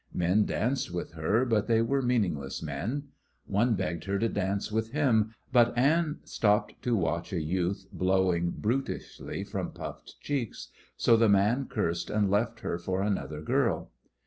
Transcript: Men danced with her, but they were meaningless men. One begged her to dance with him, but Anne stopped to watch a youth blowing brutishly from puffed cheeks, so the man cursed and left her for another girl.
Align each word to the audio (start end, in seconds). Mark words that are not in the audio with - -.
Men 0.15 0.45
danced 0.45 0.89
with 0.91 1.11
her, 1.11 1.45
but 1.45 1.67
they 1.67 1.79
were 1.83 2.01
meaningless 2.01 2.63
men. 2.63 3.09
One 3.45 3.75
begged 3.75 4.05
her 4.05 4.17
to 4.17 4.29
dance 4.29 4.71
with 4.71 4.93
him, 4.93 5.35
but 5.53 5.77
Anne 5.77 6.21
stopped 6.23 6.81
to 6.81 6.95
watch 6.95 7.31
a 7.31 7.39
youth 7.39 7.85
blowing 7.93 8.49
brutishly 8.49 9.43
from 9.43 9.69
puffed 9.73 10.15
cheeks, 10.19 10.69
so 10.97 11.15
the 11.15 11.29
man 11.29 11.67
cursed 11.67 12.09
and 12.09 12.31
left 12.31 12.61
her 12.61 12.79
for 12.79 13.03
another 13.03 13.41
girl. 13.43 13.91